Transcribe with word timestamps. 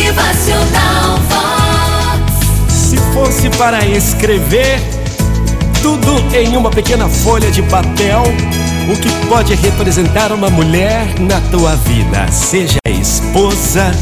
Motivacional. 0.00 1.18
Se 2.70 2.96
fosse 3.12 3.50
para 3.50 3.84
escrever 3.84 4.80
tudo 5.82 6.24
em 6.34 6.56
uma 6.56 6.70
pequena 6.70 7.06
folha 7.06 7.50
de 7.50 7.60
papel, 7.64 8.22
o 8.90 8.96
que 8.96 9.10
pode 9.28 9.54
representar 9.56 10.32
uma 10.32 10.48
mulher 10.48 11.06
na 11.20 11.38
tua 11.50 11.76
vida, 11.76 12.26
seja 12.32 12.78
a 12.86 12.90
esposa, 12.90 13.92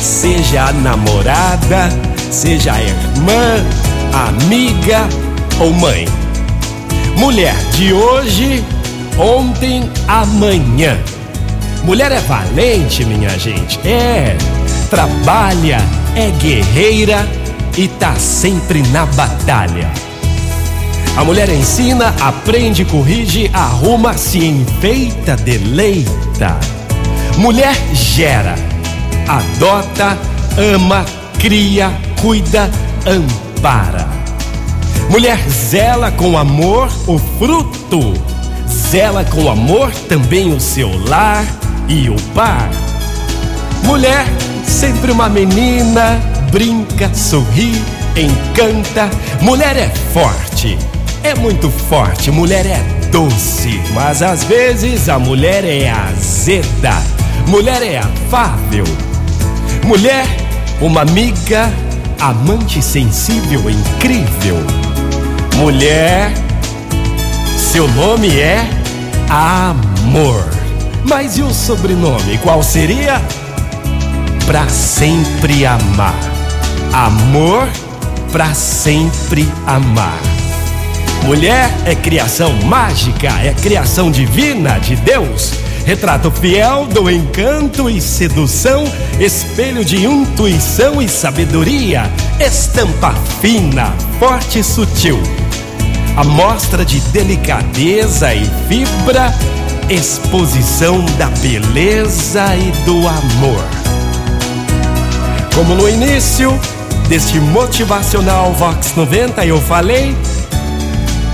seja 0.00 0.66
a 0.66 0.72
namorada, 0.72 1.88
seja 2.30 2.74
a 2.74 2.80
irmã, 2.80 3.66
amiga 4.28 5.00
ou 5.58 5.72
mãe. 5.72 6.06
Mulher 7.16 7.56
de 7.72 7.92
hoje, 7.92 8.64
ontem, 9.18 9.90
amanhã. 10.06 10.96
Mulher 11.82 12.12
é 12.12 12.20
valente, 12.20 13.04
minha 13.04 13.36
gente. 13.36 13.80
É, 13.84 14.36
trabalha, 14.94 15.78
é 16.14 16.30
guerreira 16.30 17.28
e 17.76 17.88
tá 17.88 18.14
sempre 18.14 18.80
na 18.90 19.04
batalha. 19.06 19.90
A 21.16 21.24
mulher 21.24 21.48
ensina, 21.48 22.14
aprende, 22.20 22.84
corrige, 22.84 23.50
arruma, 23.52 24.16
se 24.16 24.46
enfeita, 24.46 25.34
deleita. 25.34 26.56
Mulher 27.38 27.74
gera, 27.92 28.54
adota, 29.26 30.16
ama, 30.56 31.04
cria, 31.40 31.90
cuida, 32.20 32.70
ampara. 33.04 34.08
Mulher 35.10 35.40
zela 35.48 36.12
com 36.12 36.38
amor 36.38 36.88
o 37.08 37.18
fruto, 37.18 38.14
zela 38.68 39.24
com 39.24 39.50
amor 39.50 39.90
também 40.08 40.54
o 40.54 40.60
seu 40.60 40.88
lar 41.08 41.44
e 41.88 42.08
o 42.08 42.16
par. 42.32 42.70
Mulher, 43.82 44.24
sempre 44.74 45.12
uma 45.12 45.28
menina, 45.28 46.20
brinca, 46.50 47.08
sorri, 47.14 47.80
encanta. 48.16 49.08
Mulher 49.40 49.76
é 49.76 49.88
forte, 50.12 50.76
é 51.22 51.32
muito 51.36 51.70
forte, 51.70 52.32
mulher 52.32 52.66
é 52.66 52.82
doce, 53.10 53.80
mas 53.94 54.20
às 54.20 54.42
vezes 54.42 55.08
a 55.08 55.16
mulher 55.16 55.64
é 55.64 55.88
azeda, 55.88 57.00
mulher 57.46 57.82
é 57.82 57.98
afável. 57.98 58.84
Mulher, 59.84 60.26
uma 60.80 61.02
amiga, 61.02 61.72
amante 62.20 62.82
sensível, 62.82 63.70
incrível. 63.70 64.56
Mulher, 65.56 66.32
seu 67.56 67.86
nome 67.92 68.40
é 68.40 68.68
Amor. 69.30 70.44
Mas 71.04 71.38
e 71.38 71.42
o 71.42 71.52
sobrenome? 71.52 72.38
Qual 72.38 72.62
seria? 72.62 73.20
Pra 74.46 74.68
sempre 74.68 75.64
amar. 75.64 76.14
Amor 76.92 77.66
pra 78.30 78.52
sempre 78.52 79.48
amar. 79.66 80.20
Mulher 81.24 81.70
é 81.86 81.94
criação 81.94 82.52
mágica, 82.64 83.28
é 83.42 83.54
criação 83.54 84.10
divina 84.10 84.78
de 84.78 84.96
Deus. 84.96 85.52
Retrato 85.86 86.30
fiel 86.30 86.86
do 86.86 87.10
encanto 87.10 87.88
e 87.88 88.00
sedução, 88.00 88.84
espelho 89.18 89.84
de 89.84 90.04
intuição 90.04 91.00
e 91.00 91.08
sabedoria, 91.08 92.10
estampa 92.38 93.14
fina, 93.40 93.94
forte 94.18 94.58
e 94.58 94.64
sutil. 94.64 95.18
Amostra 96.16 96.84
de 96.84 97.00
delicadeza 97.00 98.34
e 98.34 98.44
fibra, 98.68 99.34
exposição 99.88 101.04
da 101.18 101.26
beleza 101.26 102.54
e 102.56 102.70
do 102.84 102.98
amor. 103.08 103.64
Como 105.54 105.76
no 105.76 105.88
início 105.88 106.50
deste 107.08 107.38
motivacional 107.38 108.52
Vox 108.54 108.96
90 108.96 109.46
eu 109.46 109.60
falei, 109.60 110.16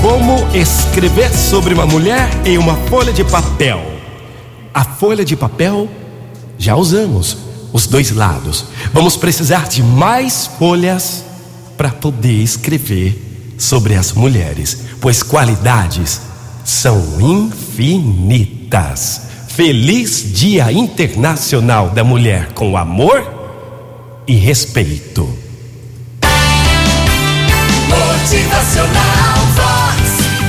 como 0.00 0.36
escrever 0.56 1.34
sobre 1.34 1.74
uma 1.74 1.84
mulher 1.84 2.30
em 2.44 2.56
uma 2.56 2.76
folha 2.88 3.12
de 3.12 3.24
papel. 3.24 3.82
A 4.72 4.84
folha 4.84 5.24
de 5.24 5.34
papel 5.34 5.88
já 6.56 6.76
usamos 6.76 7.36
os 7.72 7.88
dois 7.88 8.12
lados. 8.12 8.66
Vamos 8.92 9.16
precisar 9.16 9.66
de 9.66 9.82
mais 9.82 10.46
folhas 10.46 11.24
para 11.76 11.90
poder 11.90 12.40
escrever 12.40 13.20
sobre 13.58 13.96
as 13.96 14.12
mulheres, 14.12 14.78
pois 15.00 15.24
qualidades 15.24 16.20
são 16.64 17.02
infinitas. 17.20 19.22
Feliz 19.48 20.32
Dia 20.32 20.70
Internacional 20.70 21.90
da 21.90 22.04
Mulher 22.04 22.52
com 22.52 22.76
amor 22.76 23.43
e 24.26 24.36
respeito. 24.36 25.28
Motivacional 27.88 29.38
Vox. 29.54 30.00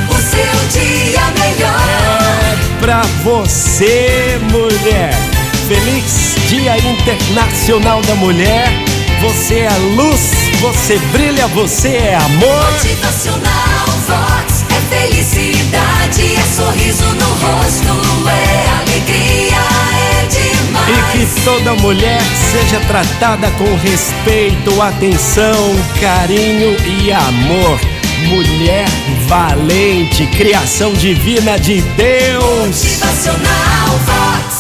O 0.10 0.16
seu 0.22 0.82
dia 0.82 1.22
melhor. 1.40 2.58
Pra 2.80 3.02
você, 3.24 4.40
mulher. 4.52 5.14
Feliz 5.68 6.36
Dia 6.48 6.78
Internacional 6.78 8.02
da 8.02 8.16
Mulher. 8.16 8.70
Você 9.22 9.62
é 9.62 9.78
luz, 9.96 10.22
você 10.62 10.98
brilha, 11.12 11.48
você 11.48 11.90
é 11.90 12.16
amor. 12.16 12.72
Motivacional 12.74 13.88
Vox. 14.08 14.66
É 14.70 14.80
felicidade, 14.96 16.36
é 16.36 16.56
sorriso 16.56 17.06
no 17.16 17.30
rosto, 17.36 17.95
toda 21.46 21.76
mulher 21.76 22.22
seja 22.52 22.80
tratada 22.88 23.52
com 23.52 23.76
respeito, 23.76 24.82
atenção, 24.82 25.76
carinho 26.02 26.76
e 26.84 27.12
amor. 27.12 27.80
Mulher 28.28 28.88
valente, 29.28 30.26
criação 30.36 30.92
divina 30.94 31.60
de 31.60 31.82
Deus. 31.82 32.84
Motivacional 32.84 34.00
Vox. 34.06 34.55